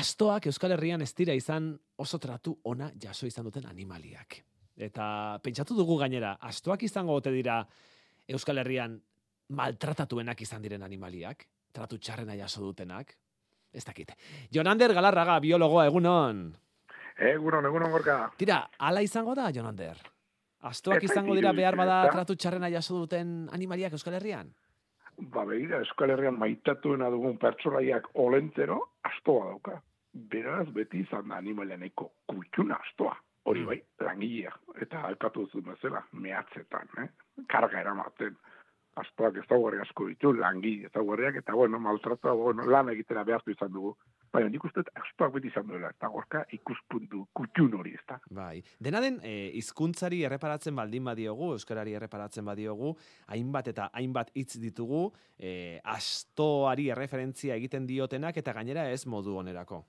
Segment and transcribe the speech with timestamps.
[0.00, 4.40] astoak Euskal Herrian ez dira izan oso tratu ona jaso izan duten animaliak.
[4.76, 7.62] Eta pentsatu dugu gainera, astoak izango ote dira
[8.28, 8.98] Euskal Herrian
[9.56, 13.14] maltratatuenak izan diren animaliak, tratu txarrena jaso dutenak,
[13.72, 14.12] ez dakit.
[14.52, 16.50] Jonander Galarraga, biologoa, egunon.
[17.16, 18.18] Egunon, egunon gorka.
[18.36, 20.02] Tira, ala izango da, Jonander?
[20.66, 24.50] Astoak izango dira behar bada tratu txarrena jaso duten animaliak Euskal Herrian?
[25.18, 29.78] Ba, begira, Euskal Herrian maitatuena dugun pertsolaiak olentero, astoa dauka.
[30.32, 33.16] Beraz, beti izan da animalianeko kutxuna astoa.
[33.46, 33.66] Hori mm.
[33.70, 34.52] bai, langilea.
[34.82, 37.08] Eta alkatu duzu bezala, mehatzetan, eh?
[37.52, 38.36] Karga eramaten
[38.96, 43.50] astoak ez da asko ditu, langi ez da eta bueno, maltrata, bueno, lan egitera behartu
[43.50, 43.96] izan dugu.
[44.36, 48.18] Baina nik uste astoak beti izan duela, eta gorka ikuspuntu kutxun hori ez da.
[48.36, 52.92] Bai, dena den, e, izkuntzari erreparatzen baldin badiogu, euskarari erreparatzen badiogu,
[53.32, 55.06] hainbat eta hainbat hitz ditugu,
[55.38, 59.84] e, astoari erreferentzia egiten diotenak, eta gainera ez modu onerako.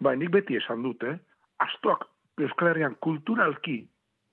[0.00, 1.18] Bai, nik beti esan dute,
[1.64, 2.08] astoak
[2.40, 3.78] Euskal Herrian kulturalki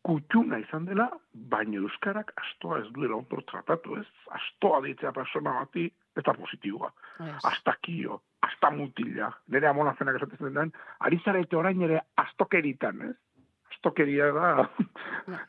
[0.03, 1.07] kutxuna izan dela,
[1.51, 4.07] baina euskarak astoa ez duela ontor tratatu, ez?
[4.35, 5.85] Astoa ditzea persona bati,
[6.19, 6.89] eta positiboa.
[7.23, 7.45] Yes.
[7.47, 8.19] Asta kio,
[8.53, 13.15] asta mutila, nire amona zenak esatzen den, ari zarete orain ere astokeritan, ez?
[13.73, 14.67] Astokeria da,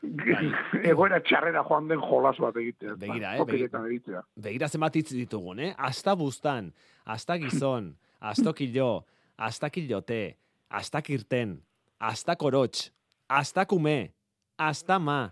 [0.01, 0.47] bai.
[0.91, 2.95] egoera txarrera joan den jolas bat egitea.
[2.99, 3.45] Begira, eh?
[3.47, 5.71] Begira, begira zenbat hitz ditugun, eh?
[5.77, 6.73] Asta bustan,
[7.05, 7.93] asta gizon,
[8.31, 9.05] astokilo,
[9.37, 10.35] asta kilote,
[10.67, 11.59] asta kirten,
[11.99, 12.89] asta korotx,
[13.29, 14.11] asta kume,
[14.57, 15.31] hasta ma,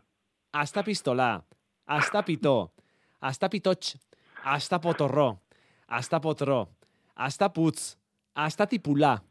[7.16, 7.98] hasta putz,
[8.36, 9.24] hasta tipula,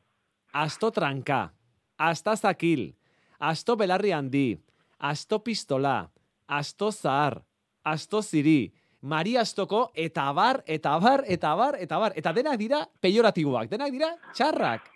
[0.53, 1.53] hasta tranca,
[1.99, 2.95] hasta zakil,
[3.39, 4.61] hasta belarri handi,
[4.99, 6.11] hasta pistola,
[6.47, 7.43] hasta zahar,
[7.85, 12.13] hasta ziri, Maria Astoko eta bar, eta bar, eta bar, eta bar.
[12.15, 14.87] Eta denak dira pejoratiboak, denak dira txarrak.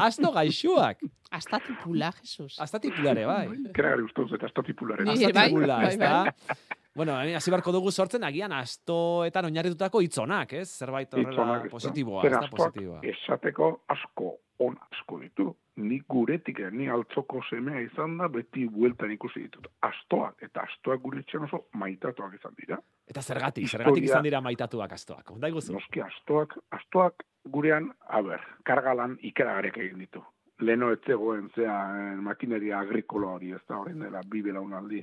[0.00, 1.02] Asto gaixuak.
[1.30, 2.56] Asta tipula, Jesus.
[2.58, 3.44] Asta tipulare, bai.
[3.74, 5.04] Kera gari ustuz, eta asta tipulare.
[5.12, 6.56] Asta bai, tipula, bai, bai.
[6.94, 10.68] Bueno, hasi barko dugu sortzen, agian astoetan oinarritutako hitzonak, ez?
[10.82, 13.02] Zerbait horrela positiboa, ez da positiboa.
[13.12, 14.32] Esateko asko,
[14.66, 15.52] on asko ditu.
[15.80, 19.70] Ni guretik, ni altzoko semea izan da, beti bueltan ikusi ditut.
[19.86, 22.80] Astoak, eta astoak gure oso maitatuak izan dira.
[23.08, 25.30] Eta zergatik, zergatik izan dira maitatuak astoak.
[25.30, 25.72] Ondai guzu?
[25.72, 30.24] Noski, astoak, astoak gurean, a ber, kargalan ikeragarek egin ditu
[30.60, 35.02] leno etzegoen zea eh, makineria agrikola hori, ez da horren dela, bi belaunaldi.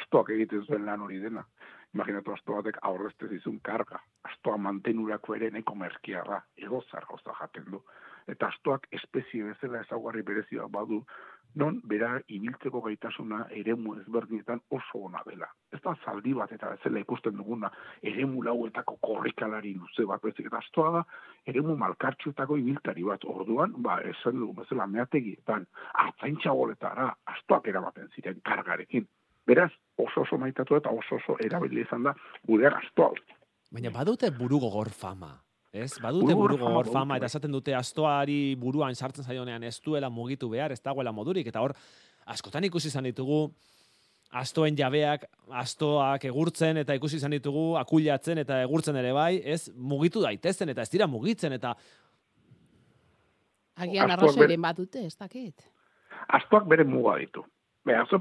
[0.00, 1.44] Astoak egiten zuen lan hori dena.
[1.96, 4.00] Imaginatu astoatek aurrezte zizun karga.
[4.28, 7.82] Astoa mantenurako ere neko merkiarra, egozar gauza jaten du.
[8.28, 11.00] Eta astoak espezie bezala ezaugarri berezioa badu,
[11.54, 15.48] non bera ibiltzeko gaitasuna eremu ezberdinetan oso ona dela.
[15.72, 17.70] Ez da zaldi bat eta bezala ikusten duguna
[18.02, 21.02] eremu lauetako korrikalari luze bat bezik eta astoa da
[21.46, 28.40] eremu malkartxuetako ibiltari bat orduan, ba, esan dugu bezala meategietan, hartzaintza boletara astoak eramaten ziren
[28.44, 29.08] kargarekin.
[29.48, 32.14] Beraz, oso oso maitatu eta oso oso erabili izan da
[32.46, 33.14] gure astoa.
[33.72, 35.32] Baina badute burugogor fama,
[35.72, 40.48] Ez, badute buru gogor fama, eta esaten dute astoari buruan sartzen zaionean ez duela mugitu
[40.48, 41.74] behar, ez dagoela modurik, eta hor,
[42.26, 43.50] askotan ikusi izan ditugu,
[44.40, 45.26] astoen jabeak,
[45.60, 50.84] astoak egurtzen, eta ikusi izan ditugu, akuliatzen eta egurtzen ere bai, ez, mugitu daitezen, eta
[50.84, 51.74] ez dira mugitzen, eta...
[53.78, 55.68] Agian arrazoiren bat dute, ez dakit.
[56.34, 57.44] Astoak bere muga ditu.
[57.86, 58.18] Be, asto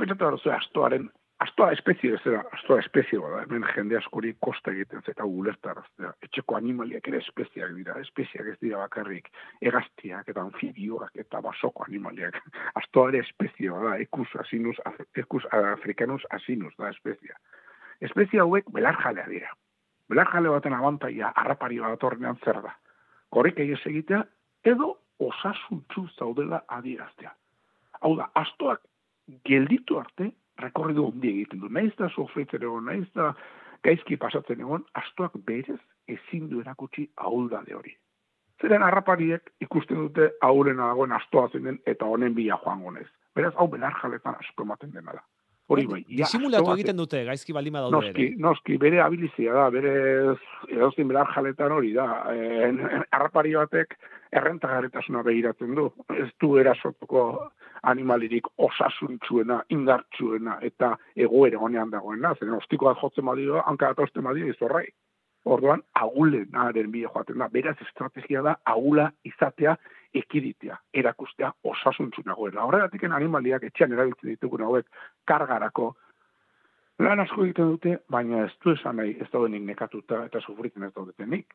[0.53, 1.09] astoaren
[1.40, 6.14] astoa espezie bezala, astoa espezie bada, hemen jende askori kosta egiten zeta ulertaraztea.
[6.25, 9.30] Etxeko animaliak ere espeziak dira, espeziak ez dira bakarrik,
[9.62, 12.40] egaztiak eta anfibioak eta basoko animaliak.
[12.81, 14.81] Astoa ere espezie bada, ekus, asinus,
[15.16, 17.38] ekus afrikanus asinus da espezia.
[18.02, 19.53] Espezia hauek belar jalea dira.
[20.09, 22.03] Belar jale baten abantaia harrapari bat
[22.46, 22.74] zer da.
[23.30, 24.24] Korrik egez egitea,
[24.64, 27.34] edo osasuntzu zaudela adieraztea.
[28.02, 28.81] Hau da, astoak
[29.46, 30.31] gelditu arte,
[30.62, 31.69] rekorridu hundi egiten du.
[31.69, 33.34] Naiz da sofritzen egon, naiz da
[33.84, 37.95] gaizki pasatzen egon, astoak berez ezin du erakutsi ahuldade hori.
[38.62, 43.08] Zeren harrapariek ikusten dute ahulen dagoen astoa zenen eta honen bila joan gonez.
[43.35, 45.22] Beraz, hau belar jaletan asko ematen dena da.
[45.67, 45.99] Hori bai.
[46.08, 48.41] Disimulatu egiten dute, gaizki baldin badaude noski, ere.
[48.43, 49.93] Noski, bere abilizia da, bere
[50.72, 52.05] eraztin belar jaletan hori da.
[53.11, 53.97] Harrapari batek
[54.37, 55.90] errentagarritasuna behiratzen du.
[56.16, 57.25] Ez du erasotuko
[57.91, 62.34] animalirik osasuntzuena, indartzuena eta egoera honean dagoena.
[62.40, 64.87] Zer, ostiko bat jotzen badio, hanka bat osten badio, izorrai.
[65.47, 67.47] Orduan, agulen naren bide joaten da.
[67.53, 69.78] Beraz, estrategia da, agula izatea
[70.17, 72.66] ekiditea, erakustea osasuntzu nagoela.
[72.66, 74.88] Horregatik animaliak etxean erabiltzen ditugun hauek
[75.28, 75.94] kargarako
[77.03, 80.94] lan asko egiten dute, baina ez du esan nahi ez daudenik nekatuta eta sufritzen ez
[80.96, 81.53] daudetenik.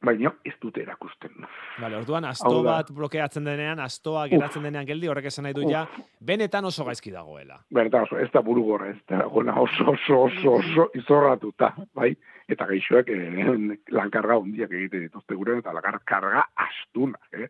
[0.00, 1.44] baina ez dute erakusten.
[1.80, 5.82] Vale, orduan, asto bat blokeatzen denean, astoa geratzen denean geldi, horrek esan nahi du ja,
[6.24, 7.58] benetan oso gaizki dagoela.
[7.68, 12.14] Berta, oso, ez da buru gorra, ez da, oso, oso, oso, oso, izorratuta, bai?
[12.50, 13.46] Eta gaixoak eh,
[13.94, 17.46] lankarga hundiak egite dituzte gure, eta lankarga astuna, eh?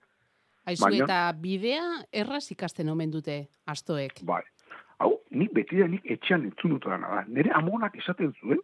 [0.69, 1.85] Aizu, Baina, eta bidea
[2.23, 4.21] erraz ikasten omen dute astoek.
[4.29, 4.43] Bai.
[5.01, 7.25] Hau, nik beti da nik etxean entzun dut da.
[7.29, 8.61] Nere amonak esaten zuen,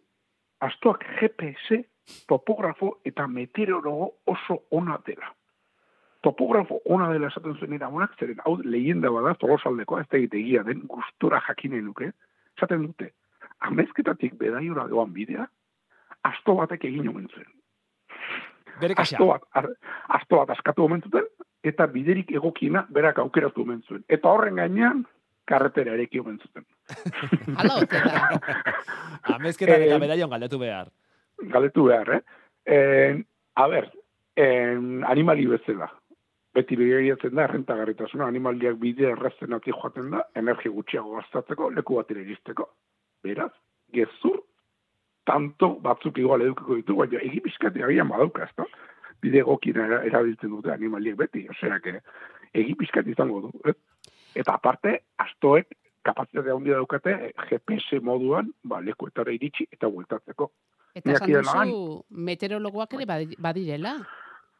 [0.61, 1.81] astoak GPS
[2.29, 5.33] topografo eta meteorologo oso ona dela.
[6.23, 10.63] Topografo ona dela esaten zuen nire amonak, zeren hau lehenda bada, tolosaldeko, ez da egia
[10.67, 12.11] den, gustora jakinen nuke,
[12.57, 13.11] esaten dute,
[13.67, 15.47] amezketatik bedaiora doan bidea,
[16.31, 17.49] asto batek egin omen zuen.
[19.01, 19.47] Asto bat,
[20.19, 21.25] asto bat askatu omen zuten,
[21.65, 24.03] eta biderik egokina berak aukeratu omen zuen.
[24.09, 25.01] Eta horren gainean,
[25.47, 26.67] karretera ereki omen zuten.
[27.57, 27.81] Hala.
[29.37, 30.93] Amezketan eta bedaion galdetu behar
[31.37, 32.21] galetu behar, eh?
[32.65, 33.25] En,
[33.55, 33.91] a ber,
[34.35, 35.89] en, animali bezala.
[36.53, 42.69] Beti begiratzen da, rentagarritasuna, animaliak bide errazten joaten da, energia gutxiago gastatzeko, leku bat iristeko.
[43.23, 43.51] Beraz,
[43.93, 44.41] gezur,
[45.27, 48.67] tanto batzuk igual edukiko ditu, baina egi bizkati agian badauka, ez da?
[49.21, 51.99] Bide gokina erabiltzen dute animaliek beti, osea, que
[52.53, 53.51] egi bizkati izango du.
[53.67, 53.75] Eh?
[54.39, 54.93] Eta aparte,
[55.23, 55.73] astoek
[56.07, 57.15] kapazitate handi daukate
[57.49, 60.51] GPS moduan, ba, lekuetara iritsi eta bueltatzeko.
[60.97, 61.81] Eta esan duzu
[62.29, 63.97] meteorologoak ere badirela?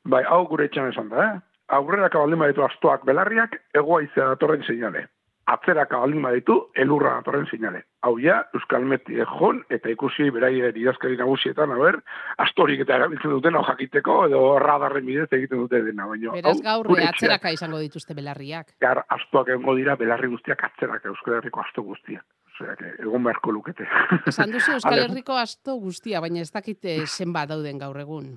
[0.07, 1.45] Bai, hau gure etxan esan da, eh?
[1.77, 5.07] Aurrera kabaldin baditu astoak belarriak, egoa izea datorren seinale.
[5.51, 7.83] Atzera kabaldin baditu, elurra datorren seinale.
[8.05, 11.97] Hau ja, Euskal Meti ejon, eta ikusi berai idazkari nagusietan, haber,
[12.43, 16.05] astorik eta erabiltzen duten, hau jakiteko, edo radarren bidez egiten dute dena.
[16.11, 18.75] Baino, Beraz gaur, atzeraka izango dituzte belarriak.
[18.83, 22.23] Gar, astoak egongo dira, belarri guztiak atzeraka, Euskal Herriko asto guztiak.
[22.53, 23.89] Osea, que egon beharko lukete.
[24.29, 28.35] Esan duzu Euskal Herriko asto guztia, baina ez dakit eh, zenbat dauden gaur egun.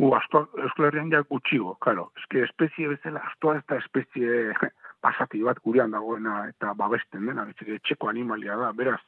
[0.00, 2.10] U, asto, Euskal Herrian ja gutxigo, claro.
[2.18, 4.54] Ez que espezie bezala, astoa ez da espezie
[5.00, 9.00] pasati bat gurean dagoena eta babesten dena, etxeko animalia da, beraz,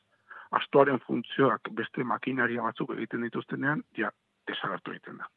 [0.59, 4.11] astoaren funtzioak beste makinaria batzuk egiten dituztenean, ja,
[4.49, 5.29] desagartu egiten da.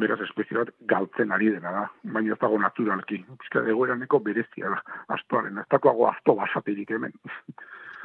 [0.00, 1.84] Beraz, espezie bat galtzen ari dena da,
[2.14, 3.20] baina ez dago naturalki.
[3.42, 4.80] Bizka, egoeraneko berezia da,
[5.16, 7.16] astoaren, ez dago asto basatirik hemen.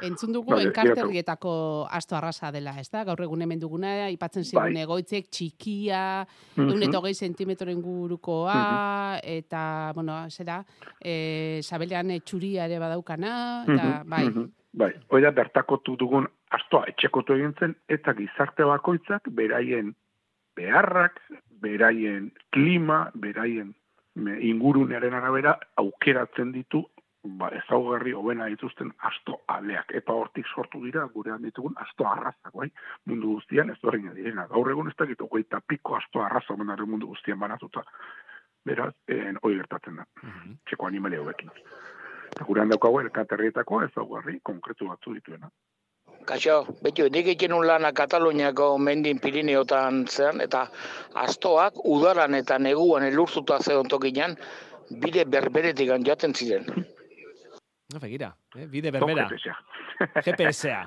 [0.04, 3.04] Entzun dugu vale, enkarterrietako asto arrasa dela, ez da?
[3.08, 4.82] Gaur egun hemen duguna, ipatzen zigun bai.
[4.82, 6.68] egoitzek txikia, mm -hmm.
[6.68, 10.64] egun eta hogei gurukoa, eta, bueno, zera,
[11.00, 14.28] e, sabelean txuria ere badaukana, eta, bai.
[14.76, 19.94] Bai, oida bertakotu dugun astoa etxekotu egin zen, eta gizarte bakoitzak beraien
[20.54, 21.20] beharrak,
[21.62, 23.74] beraien klima, beraien
[24.16, 26.84] ingurunearen arabera aukeratzen ditu
[27.38, 29.92] ba, ezaugarri hobena dituzten asto aleak.
[30.00, 32.70] Eta hortik sortu dira, gurean ditugun, asto arrazak, bai?
[33.04, 34.46] mundu guztian, ez horreina direna.
[34.46, 37.84] Gaur egun ez da gitu, goita piko asto arraza omenare mundu guztian banatuta.
[38.66, 40.56] Beraz, en, oi gertatzen da, mm -hmm.
[40.66, 41.50] txeko animalia hobekin.
[42.30, 45.50] Eta gurean daukago, elkaterrietako ezaugarri konkretu batzu dituena.
[46.26, 50.66] Kaixo, betio, nik egin un lana Kataluniako mendin Pirineotan zean, eta
[51.14, 54.36] astoak udaran eta neguan elurzuta zeon tokinan,
[54.90, 56.86] bide berberetik joaten ziren.
[57.92, 58.66] No, begira, eh?
[58.66, 59.28] bide berbera.
[60.24, 60.86] GPS-a.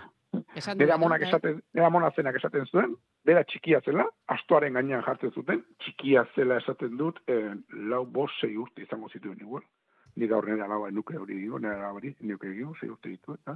[0.78, 2.94] Bera monak esaten, bera mona zenak esaten zuen,
[3.26, 4.06] bera txikia zela,
[4.36, 7.56] astoaren gainean jartzen zuten, txikia zela esaten dut, eh,
[7.90, 9.64] lau bos sei urte izango zituen igual.
[10.16, 13.38] Ni gaur nire alaba nuke hori digo, nire alaba hori, nuke digo, sei urte ditu,
[13.40, 13.56] eta,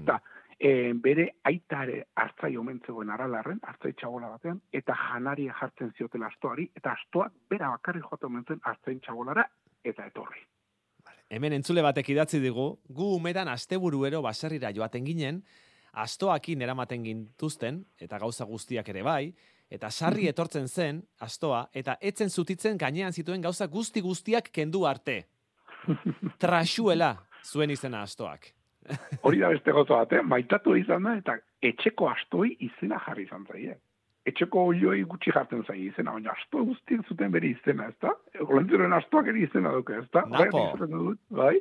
[0.00, 0.18] eta
[0.58, 6.96] eh, bere aitare hartzai omentzegoen aralarren, hartzai txabola batean, eta janaria jartzen ziotela astoari, eta
[6.96, 9.46] astoa bera bakarri joate omentzen hartzain txabolara,
[9.84, 10.48] eta etorri
[11.30, 15.40] hemen entzule batek idatzi digu, gu umetan asteburuero baserrira joaten ginen,
[15.92, 19.32] astoakin eramaten gintuzten, eta gauza guztiak ere bai,
[19.70, 20.34] eta sarri mhm.
[20.34, 25.22] etortzen zen, astoa, eta etzen zutitzen gainean zituen gauza guzti guztiak kendu arte.
[26.42, 27.14] Trasuela
[27.46, 28.50] zuen izena astoak.
[29.22, 30.22] Hori da beste gozo bat, eh?
[30.22, 33.76] maitatu izan da, eta etxeko astoi izena jarri izan zaie
[34.28, 38.14] etxeko olioi gutxi jartzen zai izena, baina asto guztiak zuten bere izena, ez da?
[38.40, 40.24] Golentzuren astoak ere izena duke, ez da?
[40.28, 40.64] Napo.
[40.80, 41.54] Dut, bai?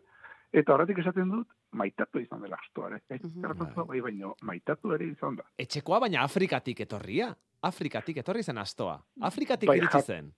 [0.52, 1.48] Eta horretik esaten dut,
[1.78, 3.02] maitatu izan dela astoare.
[3.10, 3.20] Eh?
[3.22, 3.86] Mm -hmm.
[3.88, 5.44] bai, baina maitatu ere izan da.
[5.58, 7.34] Etxekoa baina Afrikatik etorria?
[7.62, 9.00] Afrikatik etorri zen astoa?
[9.22, 10.34] Afrikatik bai, iritsi zen?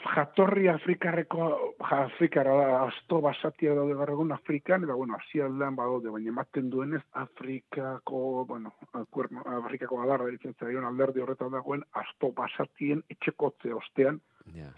[0.00, 6.32] Jatorri afrikarreko afrikara da asto basatia daude gaur egun afrikan eta bueno asialdean badaude baina
[6.32, 8.72] ematen duenez afrikako bueno
[9.10, 14.20] kuerno afrikako adarra ditzen zaion alderdi horretan dagoen asto basatien etxekotze ostean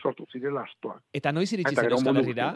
[0.03, 1.01] sortu zirela astoak.
[1.15, 2.53] Eta noiz iritsi zen Euskal Herrira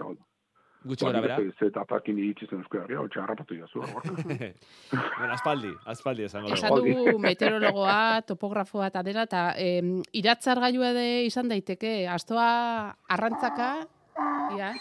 [0.88, 1.37] Gutxi gara bera.
[1.66, 3.83] Eta atakin iritzen euskera, ja, hotxe harrapatu jazu.
[4.92, 7.99] bueno, aspaldi, aspaldi esango Esan dugu meteorologoa,
[8.30, 9.83] topografoa eta dena, eta eh,
[10.16, 12.49] iratzar gaiua de izan daiteke, astoa
[13.16, 13.73] arrantzaka,
[14.57, 14.73] ia.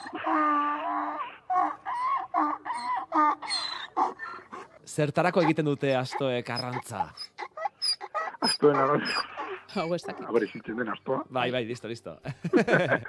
[4.87, 7.09] Zertarako egiten dute astoek arrantza?
[8.47, 9.25] Astoen arrantza.
[9.75, 10.23] Hau ez dakit.
[10.25, 11.23] Aber, den astoa.
[11.29, 12.15] Bai, bai, listo, listo.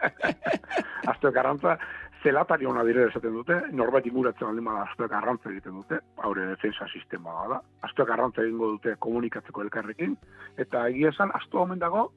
[1.12, 1.78] astoek arrantza,
[2.22, 6.88] zelatari hona dire esaten dute, norbait inguratzen aldi mada astoek arrantza egiten dute, haure defensa
[6.92, 7.60] sistema da.
[7.86, 10.16] Astoek arrantza egingo dute komunikatzeko elkarrekin,
[10.58, 12.08] eta egia esan, astoa omen dago,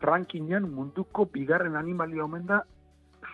[0.00, 2.62] rankinen munduko bigarren animalia omen da,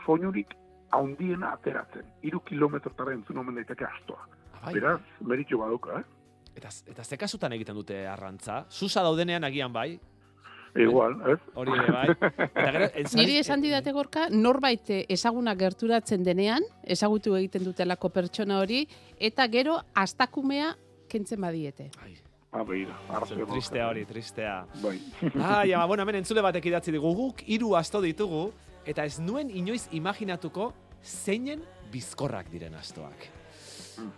[0.04, 0.56] soinurik
[0.96, 2.06] haundiena ateratzen.
[2.26, 4.26] Iru kilometrotara entzun omen daiteke astoa.
[4.62, 4.75] Bai.
[4.75, 6.04] Beraz, meritxo baduka, eh?
[6.56, 8.64] Eta, eta ze kasutan egiten dute arrantza?
[8.70, 9.99] Susa daudenean agian bai?
[10.76, 11.38] Igual, ez?
[11.54, 12.06] Hori ere, bai.
[12.47, 18.85] Eta gero, Niri esan didate gorka, norbait ezaguna gerturatzen denean, ezagutu egiten dutelako pertsona hori,
[19.18, 20.75] eta gero, astakumea
[21.09, 21.90] kentzen badiete.
[22.04, 22.16] Ai.
[22.56, 24.64] Ah, tristea hori, tristea.
[24.80, 24.97] Bai.
[25.42, 28.49] Ai, ama, bueno, hemen entzule batek idatzi dugu, guk hiru asto ditugu,
[28.88, 30.71] eta ez nuen inoiz imaginatuko
[31.02, 33.28] zeinen bizkorrak diren astoak.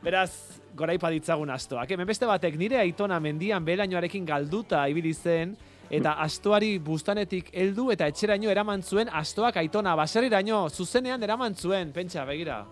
[0.03, 1.91] Beraz, goraipa ditzagun astoak.
[1.95, 5.57] Hemen beste batek nire aitona mendian belainoarekin galduta ibili zen,
[5.91, 12.25] eta astoari bustanetik heldu eta etxeraino eraman zuen astoak aitona baserriraino zuzenean eraman zuen, pentsa,
[12.25, 12.65] begira.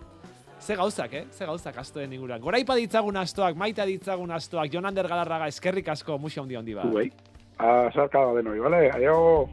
[0.59, 1.25] Ze gauzak, eh?
[1.31, 2.41] Ze gauzak astoen inguruan.
[2.41, 6.89] Goraipa ditzagun astoak, maita ditzagun astoak, Jonander Galarraga eskerrik asko, musia handi handi ba.
[6.93, 7.11] Uei.
[7.57, 8.89] Ah, sarkada denoi, vale?
[8.93, 9.49] Aio.